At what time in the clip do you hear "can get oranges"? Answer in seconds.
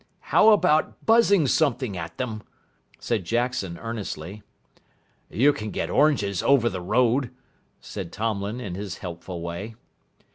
5.53-6.41